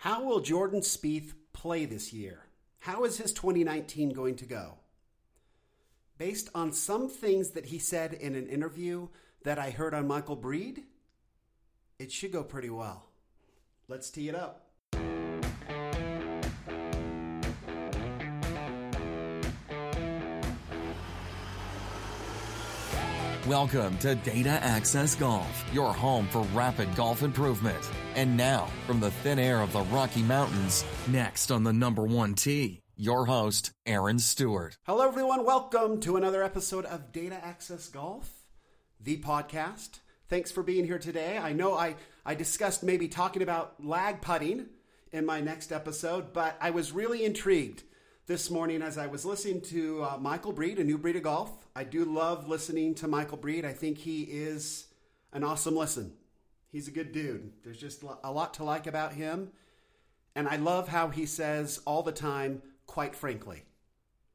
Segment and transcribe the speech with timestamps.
[0.00, 2.46] How will Jordan Spieth play this year?
[2.78, 4.78] How is his 2019 going to go?
[6.16, 9.08] Based on some things that he said in an interview
[9.42, 10.84] that I heard on Michael Breed,
[11.98, 13.10] it should go pretty well.
[13.88, 14.69] Let's tee it up.
[23.46, 27.90] Welcome to Data Access Golf, your home for rapid golf improvement.
[28.14, 32.34] And now, from the thin air of the Rocky Mountains, next on the number one
[32.34, 34.76] tee, your host, Aaron Stewart.
[34.82, 35.46] Hello, everyone.
[35.46, 38.30] Welcome to another episode of Data Access Golf,
[39.00, 40.00] the podcast.
[40.28, 41.38] Thanks for being here today.
[41.38, 44.66] I know I, I discussed maybe talking about lag putting
[45.12, 47.84] in my next episode, but I was really intrigued
[48.30, 51.50] this morning as I was listening to uh, Michael Breed, a new breed of golf.
[51.74, 53.64] I do love listening to Michael Breed.
[53.64, 54.86] I think he is
[55.32, 56.12] an awesome listen.
[56.70, 57.50] He's a good dude.
[57.64, 59.50] There's just a lot to like about him.
[60.36, 63.64] And I love how he says all the time, quite frankly.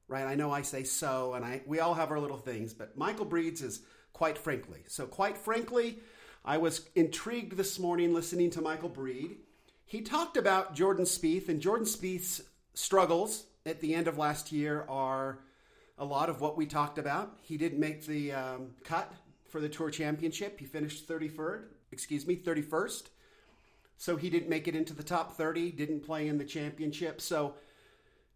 [0.09, 0.25] Right?
[0.25, 3.23] I know I say so, and I we all have our little things, but Michael
[3.23, 3.79] Breed's is
[4.11, 4.81] quite frankly.
[4.89, 5.99] So, quite frankly,
[6.43, 9.37] I was intrigued this morning listening to Michael Breed.
[9.85, 12.41] He talked about Jordan Spieth and Jordan Spieth's
[12.73, 15.39] struggles at the end of last year are
[15.97, 17.37] a lot of what we talked about.
[17.41, 19.11] He didn't make the um, cut
[19.49, 20.59] for the Tour Championship.
[20.59, 23.03] He finished 33rd, excuse me, 31st.
[23.97, 27.21] So he didn't make it into the top 30, didn't play in the championship.
[27.21, 27.55] So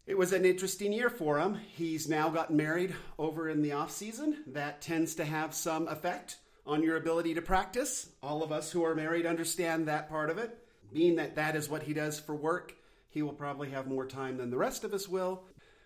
[0.06, 1.54] it was an interesting year for him.
[1.54, 4.42] He's now gotten married over in the off season.
[4.48, 8.08] That tends to have some effect on your ability to practice.
[8.22, 10.58] All of us who are married understand that part of it.
[10.92, 12.74] Being that that is what he does for work,
[13.10, 15.44] he will probably have more time than the rest of us will.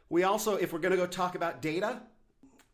[0.09, 2.03] We also, if we're going to go talk about data,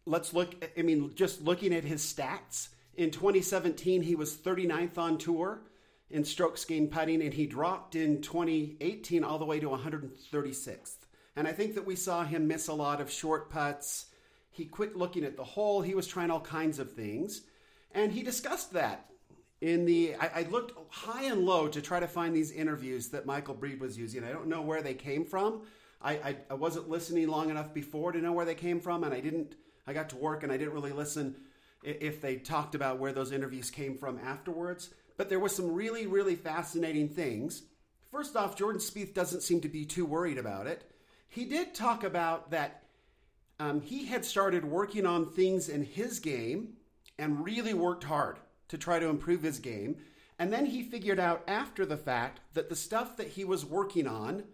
[0.05, 2.69] let's look, I mean, just looking at his stats.
[2.95, 5.63] In 2017, he was 39th on tour
[6.11, 10.97] in strokes gained putting, and he dropped in 2018 all the way to 136th.
[11.37, 14.07] And I think that we saw him miss a lot of short putts.
[14.51, 15.81] He quit looking at the hole.
[15.81, 17.43] He was trying all kinds of things.
[17.93, 19.07] And he discussed that
[19.61, 23.27] in the I, I, looked high and low to try to find these interviews that
[23.27, 24.25] Michael Breed was using.
[24.25, 25.63] I don't know where they came from.
[26.01, 29.13] I, I, I, wasn't listening long enough before to know where they came from, and
[29.13, 29.55] I didn't.
[29.87, 31.35] I got to work and I didn't really listen
[31.83, 34.91] if they talked about where those interviews came from afterwards.
[35.17, 37.63] But there was some really, really fascinating things.
[38.13, 40.89] First off, Jordan Spieth doesn't seem to be too worried about it.
[41.29, 42.85] He did talk about that
[43.59, 46.75] um, he had started working on things in his game
[47.19, 48.39] and really worked hard
[48.71, 49.97] to try to improve his game.
[50.39, 54.07] And then he figured out after the fact that the stuff that he was working
[54.07, 54.45] on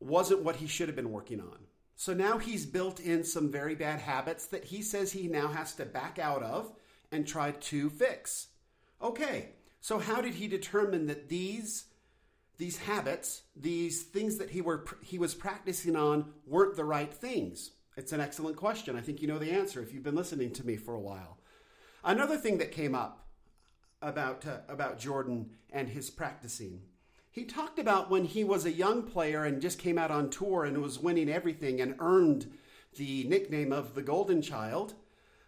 [0.00, 1.58] wasn't what he should have been working on.
[1.96, 5.74] So now he's built in some very bad habits that he says he now has
[5.76, 6.72] to back out of
[7.10, 8.48] and try to fix.
[9.00, 11.84] Okay, so how did he determine that these
[12.56, 17.70] these habits, these things that he were he was practicing on weren't the right things?
[17.96, 18.96] It's an excellent question.
[18.96, 21.37] I think you know the answer if you've been listening to me for a while.
[22.04, 23.28] Another thing that came up
[24.00, 26.82] about uh, about Jordan and his practicing.
[27.30, 30.64] He talked about when he was a young player and just came out on tour
[30.64, 32.50] and was winning everything and earned
[32.96, 34.94] the nickname of the Golden Child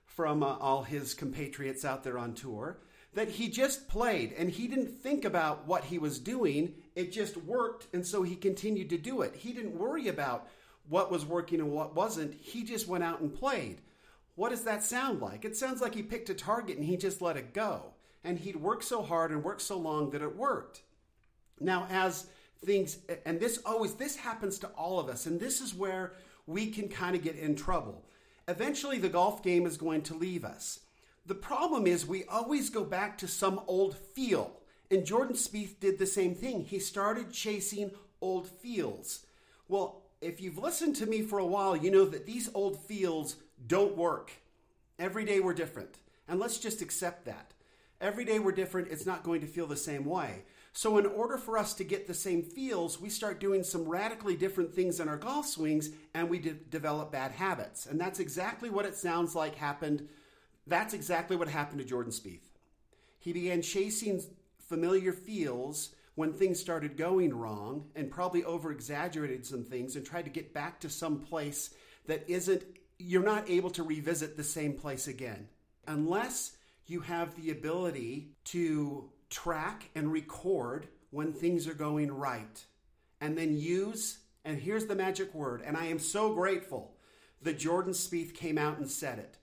[0.04, 2.78] from uh, all his compatriots out there on tour.
[3.14, 6.74] That he just played and he didn't think about what he was doing.
[6.94, 9.34] It just worked, and so he continued to do it.
[9.34, 10.48] He didn't worry about
[10.88, 12.34] what was working and what wasn't.
[12.34, 13.80] He just went out and played.
[14.40, 15.44] What does that sound like?
[15.44, 17.92] It sounds like he picked a target and he just let it go.
[18.24, 20.80] And he'd worked so hard and worked so long that it worked.
[21.60, 22.26] Now, as
[22.64, 26.14] things, and this always, this happens to all of us, and this is where
[26.46, 28.06] we can kind of get in trouble.
[28.48, 30.80] Eventually, the golf game is going to leave us.
[31.26, 34.56] The problem is we always go back to some old feel.
[34.90, 36.64] And Jordan Spieth did the same thing.
[36.64, 37.90] He started chasing
[38.22, 39.26] old feels.
[39.68, 43.36] Well, if you've listened to me for a while, you know that these old feels
[43.70, 44.32] don't work.
[44.98, 45.96] Every day we're different.
[46.28, 47.52] And let's just accept that.
[48.00, 50.42] Every day we're different, it's not going to feel the same way.
[50.72, 54.36] So, in order for us to get the same feels, we start doing some radically
[54.36, 57.86] different things in our golf swings and we de- develop bad habits.
[57.86, 60.08] And that's exactly what it sounds like happened.
[60.66, 62.48] That's exactly what happened to Jordan Spieth.
[63.18, 64.20] He began chasing
[64.58, 70.24] familiar feels when things started going wrong and probably over exaggerated some things and tried
[70.24, 71.70] to get back to some place
[72.06, 72.64] that isn't
[73.00, 75.48] you're not able to revisit the same place again
[75.86, 76.56] unless
[76.86, 82.64] you have the ability to track and record when things are going right
[83.20, 86.96] and then use and here's the magic word and i am so grateful
[87.42, 89.38] that jordan Spieth came out and said it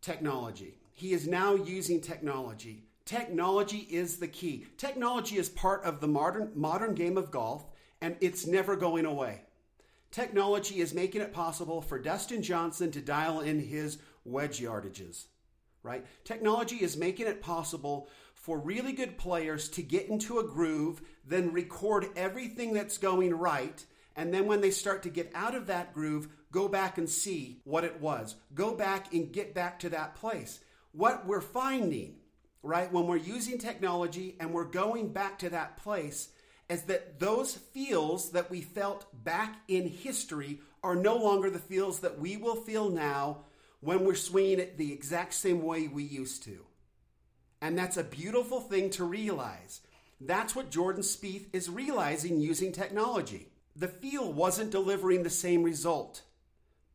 [0.00, 4.66] technology he is now using technology Technology is the key.
[4.76, 7.64] Technology is part of the modern modern game of golf
[8.02, 9.40] and it's never going away.
[10.10, 15.26] Technology is making it possible for Dustin Johnson to dial in his wedge yardages,
[15.82, 16.06] right?
[16.24, 21.52] Technology is making it possible for really good players to get into a groove, then
[21.52, 23.84] record everything that's going right,
[24.16, 27.60] and then when they start to get out of that groove, go back and see
[27.64, 28.34] what it was.
[28.54, 30.60] Go back and get back to that place.
[30.92, 32.16] What we're finding,
[32.62, 36.30] right, when we're using technology and we're going back to that place
[36.68, 42.00] is that those feels that we felt back in history are no longer the feels
[42.00, 43.38] that we will feel now
[43.80, 46.64] when we're swinging it the exact same way we used to.
[47.60, 49.80] And that's a beautiful thing to realize.
[50.20, 53.48] That's what Jordan Spieth is realizing using technology.
[53.74, 56.22] The feel wasn't delivering the same result,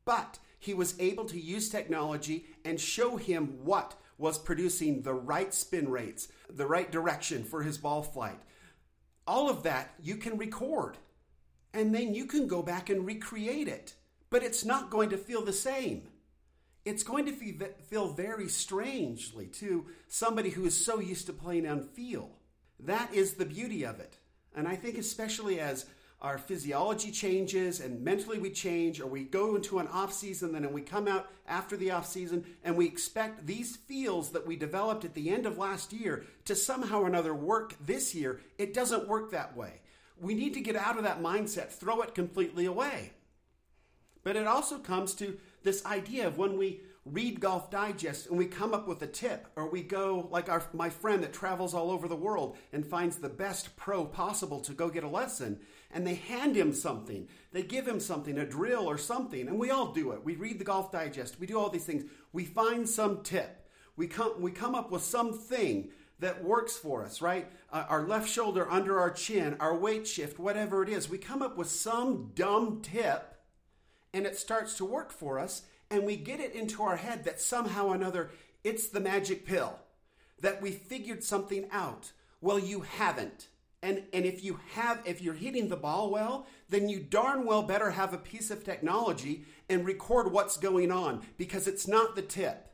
[0.06, 5.54] but he was able to use technology and show him what was producing the right
[5.54, 8.40] spin rates, the right direction for his ball flight,
[9.26, 10.98] all of that you can record.
[11.74, 13.94] And then you can go back and recreate it.
[14.30, 16.10] But it's not going to feel the same.
[16.86, 21.84] It's going to feel very strangely to somebody who is so used to playing on
[21.84, 22.32] feel.
[22.80, 24.18] That is the beauty of it.
[24.56, 25.86] And I think, especially as
[26.24, 30.64] our physiology changes and mentally we change or we go into an off season then
[30.64, 34.56] and we come out after the off season and we expect these feels that we
[34.56, 38.40] developed at the end of last year to somehow or another work this year.
[38.58, 39.82] It doesn't work that way.
[40.18, 41.70] We need to get out of that mindset.
[41.70, 43.12] Throw it completely away.
[44.24, 48.46] But it also comes to this idea of when we read Golf Digest and we
[48.46, 51.92] come up with a tip, or we go like our my friend that travels all
[51.92, 55.60] over the world and finds the best pro possible to go get a lesson,
[55.92, 57.28] and they hand him something.
[57.52, 60.24] They give him something, a drill or something, and we all do it.
[60.24, 62.06] We read the Golf Digest, we do all these things.
[62.32, 63.68] We find some tip.
[63.96, 65.90] We come we come up with something
[66.20, 67.52] that works for us, right?
[67.70, 71.10] Uh, our left shoulder under our chin, our weight shift, whatever it is.
[71.10, 73.36] We come up with some dumb tip
[74.14, 75.64] and it starts to work for us
[75.94, 78.32] and we get it into our head that somehow or another
[78.64, 79.78] it's the magic pill,
[80.40, 82.12] that we figured something out.
[82.42, 83.48] Well, you haven't.
[83.84, 87.62] And, and if you have, if you're hitting the ball well, then you darn well
[87.62, 92.22] better have a piece of technology and record what's going on because it's not the
[92.22, 92.72] tip.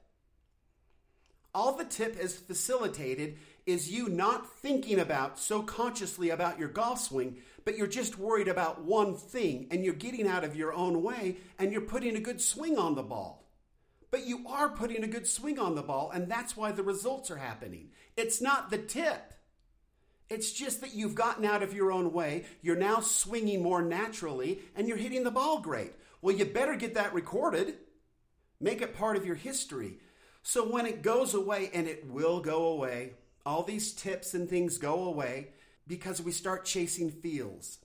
[1.53, 7.01] All the tip is facilitated is you not thinking about so consciously about your golf
[7.01, 11.03] swing, but you're just worried about one thing and you're getting out of your own
[11.03, 13.45] way and you're putting a good swing on the ball.
[14.11, 17.29] But you are putting a good swing on the ball, and that's why the results
[17.29, 17.89] are happening.
[18.17, 19.33] It's not the tip.
[20.29, 22.45] It's just that you've gotten out of your own way.
[22.61, 25.93] You're now swinging more naturally and you're hitting the ball great.
[26.21, 27.75] Well, you better get that recorded.
[28.59, 29.97] Make it part of your history.
[30.43, 33.13] So when it goes away, and it will go away,
[33.45, 35.49] all these tips and things go away
[35.89, 37.79] because we start chasing feels.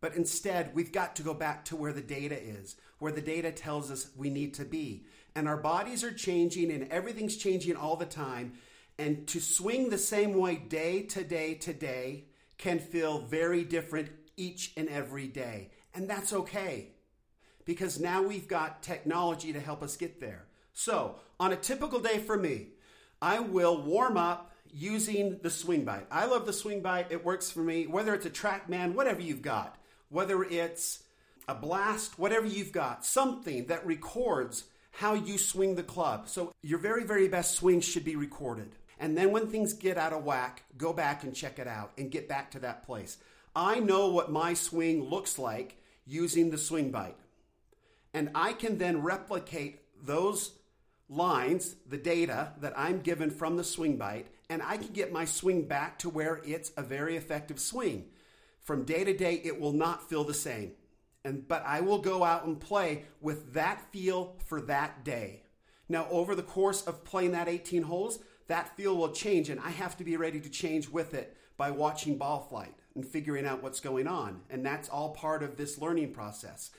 [0.00, 3.52] But instead, we've got to go back to where the data is, where the data
[3.52, 5.04] tells us we need to be.
[5.34, 8.54] And our bodies are changing and everything's changing all the time.
[8.98, 12.24] And to swing the same way day to day to day
[12.58, 15.70] can feel very different each and every day.
[15.94, 16.92] And that's okay
[17.64, 20.46] because now we've got technology to help us get there.
[20.72, 22.68] So, on a typical day for me,
[23.20, 26.06] I will warm up using the SwingByte.
[26.10, 27.10] I love the SwingByte.
[27.10, 29.76] It works for me, whether it's a TrackMan, whatever you've got,
[30.08, 31.02] whether it's
[31.48, 36.28] a blast, whatever you've got, something that records how you swing the club.
[36.28, 38.70] So, your very, very best swing should be recorded.
[38.98, 42.10] And then when things get out of whack, go back and check it out and
[42.10, 43.16] get back to that place.
[43.54, 47.14] I know what my swing looks like using the SwingByte.
[48.14, 50.52] And I can then replicate those
[51.08, 55.66] lines, the data that I'm given from the SwingByte, and I can get my swing
[55.66, 58.04] back to where it's a very effective swing.
[58.60, 60.72] From day to day, it will not feel the same.
[61.24, 65.44] And, but I will go out and play with that feel for that day.
[65.88, 68.18] Now, over the course of playing that 18 holes,
[68.48, 71.70] that feel will change, and I have to be ready to change with it by
[71.70, 74.42] watching ball flight and figuring out what's going on.
[74.50, 76.72] And that's all part of this learning process.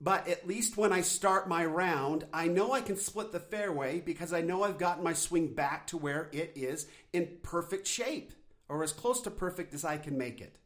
[0.00, 4.00] But at least when I start my round, I know I can split the fairway
[4.00, 8.32] because I know I've gotten my swing back to where it is in perfect shape
[8.68, 10.56] or as close to perfect as I can make it.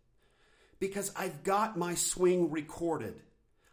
[0.79, 3.23] Because I've got my swing recorded.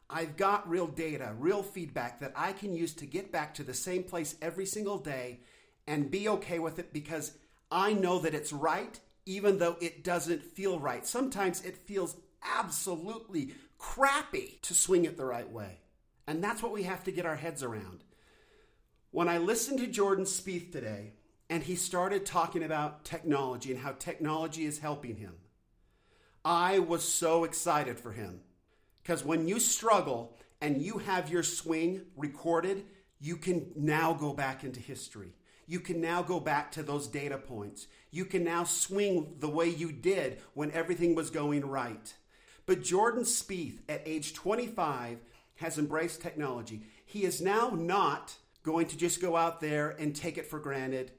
[0.10, 3.74] I've got real data, real feedback that I can use to get back to the
[3.74, 5.42] same place every single day
[5.86, 7.34] and be okay with it because
[7.72, 11.06] I know that it's right, even though it doesn't feel right.
[11.06, 15.80] Sometimes it feels absolutely crappy to swing it the right way.
[16.28, 18.04] And that's what we have to get our heads around.
[19.10, 21.14] When I listened to Jordan Spieth today,
[21.50, 25.34] and he started talking about technology and how technology is helping him.
[26.46, 28.40] I was so excited for him
[29.04, 32.86] because when you struggle and you have your swing recorded,
[33.20, 35.34] you can now go back into history.
[35.68, 37.88] You can now go back to those data points.
[38.12, 42.14] You can now swing the way you did when everything was going right.
[42.72, 45.18] But Jordan Spieth, at age 25,
[45.58, 46.84] has embraced technology.
[47.06, 51.12] He is now not going to just go out there and take it for granted.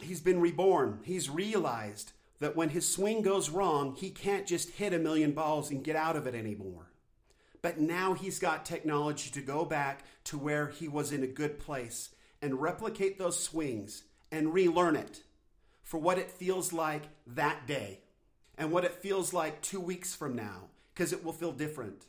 [0.00, 1.00] He's been reborn.
[1.02, 5.72] He's realized that when his swing goes wrong, he can't just hit a million balls
[5.72, 6.92] and get out of it anymore.
[7.60, 11.58] But now he's got technology to go back to where he was in a good
[11.58, 15.24] place and replicate those swings and relearn it
[15.82, 17.98] for what it feels like that day
[18.58, 22.06] and what it feels like two weeks from now, because it will feel different.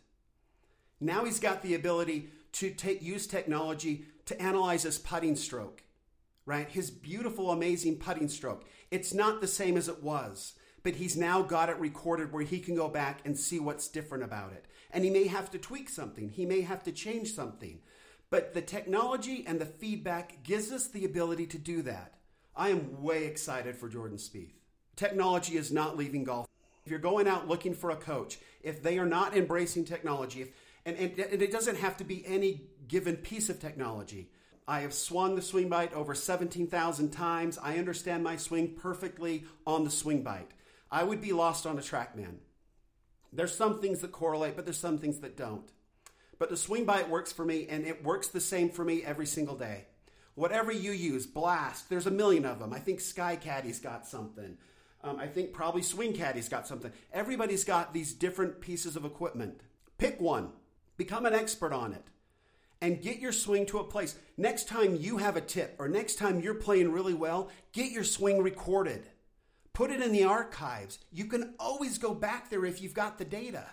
[0.99, 5.83] Now he's got the ability to take, use technology to analyze his putting stroke,
[6.45, 6.67] right?
[6.67, 8.65] His beautiful, amazing putting stroke.
[8.91, 12.59] It's not the same as it was, but he's now got it recorded where he
[12.59, 14.65] can go back and see what's different about it.
[14.91, 17.79] And he may have to tweak something, he may have to change something.
[18.31, 22.15] But the technology and the feedback gives us the ability to do that.
[22.55, 24.58] I am way excited for Jordan Spieth.
[24.99, 26.45] Technology is not leaving golf.
[26.83, 30.51] If you're going out looking for a coach, if they are not embracing technology, if,
[30.85, 34.29] and, and, and it doesn't have to be any given piece of technology.
[34.67, 37.57] I have swung the SwingByte over 17,000 times.
[37.57, 40.51] I understand my swing perfectly on the SwingByte.
[40.91, 42.35] I would be lost on a TrackMan.
[43.31, 45.71] There's some things that correlate, but there's some things that don't.
[46.39, 49.55] But the SwingByte works for me, and it works the same for me every single
[49.55, 49.85] day.
[50.35, 52.73] Whatever you use, Blast, there's a million of them.
[52.73, 54.57] I think SkyCaddie's got something.
[55.01, 56.91] Um, I think probably Swing Caddie's got something.
[57.13, 59.61] Everybody's got these different pieces of equipment.
[59.97, 60.49] Pick one,
[60.97, 62.03] become an expert on it,
[62.81, 64.15] and get your swing to a place.
[64.37, 68.03] Next time you have a tip, or next time you're playing really well, get your
[68.03, 69.07] swing recorded.
[69.73, 70.99] Put it in the archives.
[71.11, 73.65] You can always go back there if you've got the data.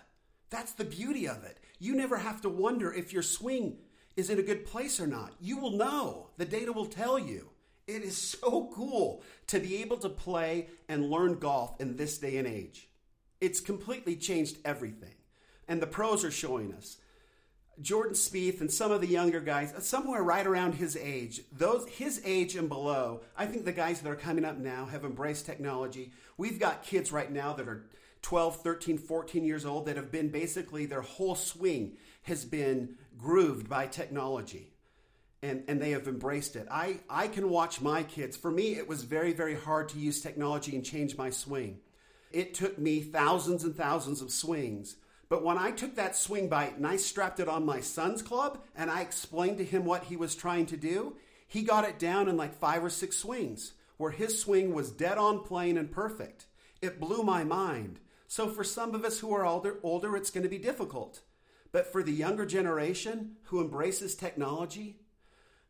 [0.49, 1.59] That's the beauty of it.
[1.79, 3.79] You never have to wonder if your swing
[4.15, 5.33] is in a good place or not.
[5.41, 6.29] You will know.
[6.37, 7.49] The data will tell you.
[7.87, 12.37] It is so cool to be able to play and learn golf in this day
[12.37, 12.89] and age.
[13.39, 15.15] It's completely changed everything.
[15.69, 16.97] And the pros are showing us.
[17.81, 22.19] Jordan Spieth and some of the younger guys, somewhere right around his age, those his
[22.25, 26.11] age and below, I think the guys that are coming up now have embraced technology.
[26.37, 27.85] We've got kids right now that are
[28.23, 33.69] 12, 13, 14 years old that have been basically their whole swing has been grooved
[33.69, 34.73] by technology.
[35.43, 36.67] And, and they have embraced it.
[36.71, 38.35] I, I can watch my kids.
[38.35, 41.79] For me, it was very, very hard to use technology and change my swing.
[42.31, 44.95] It took me thousands and thousands of swings.
[45.29, 48.89] But when I took that SwingByte and I strapped it on my son's club and
[48.89, 51.17] I explained to him what he was trying to do,
[51.47, 55.17] he got it down in like five or six swings, where his swing was dead
[55.17, 56.45] on plane and perfect.
[56.81, 57.99] It blew my mind.
[58.27, 61.21] So for some of us who are older, older it's going to be difficult.
[61.71, 64.99] But for the younger generation who embraces technology,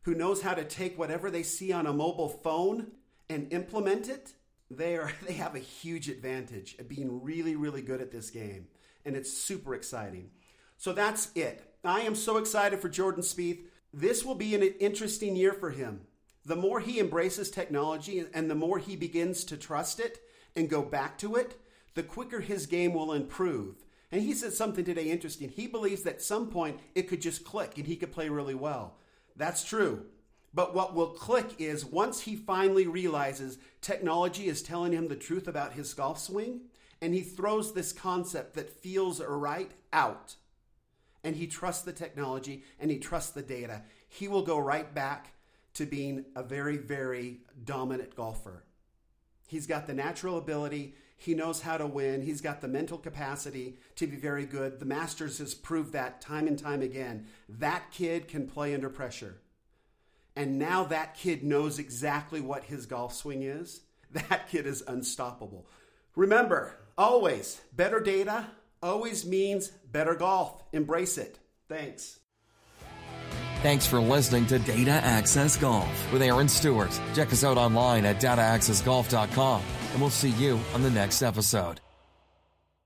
[0.02, 2.92] who knows how to take whatever they see on a mobile phone
[3.28, 4.32] and implement it,
[4.70, 8.68] they are they have a huge advantage at being really really good at this game
[9.04, 10.30] and it's super exciting.
[10.76, 11.74] So that's it.
[11.82, 13.60] I am so excited for Jordan Spieth.
[13.92, 16.02] This will be an interesting year for him.
[16.44, 20.18] The more he embraces technology and the more he begins to trust it
[20.54, 21.58] and go back to it,
[21.94, 23.76] the quicker his game will improve.
[24.12, 25.48] And he said something today interesting.
[25.48, 28.54] He believes that at some point it could just click and he could play really
[28.54, 28.96] well.
[29.38, 30.04] That's true.
[30.52, 35.46] But what will click is once he finally realizes technology is telling him the truth
[35.46, 36.62] about his golf swing,
[37.00, 40.34] and he throws this concept that feels right out,
[41.22, 45.34] and he trusts the technology and he trusts the data, he will go right back
[45.74, 48.64] to being a very, very dominant golfer.
[49.46, 52.22] He's got the natural ability, he knows how to win.
[52.22, 54.78] He's got the mental capacity to be very good.
[54.78, 57.26] The Masters has proved that time and time again.
[57.48, 59.36] That kid can play under pressure.
[60.36, 63.82] And now that kid knows exactly what his golf swing is.
[64.10, 65.66] That kid is unstoppable.
[66.16, 68.46] Remember, always, better data
[68.82, 70.62] always means better golf.
[70.72, 71.38] Embrace it.
[71.68, 72.18] Thanks.
[73.62, 76.98] Thanks for listening to Data Access Golf with Aaron Stewart.
[77.14, 81.80] Check us out online at dataaccessgolf.com, and we'll see you on the next episode.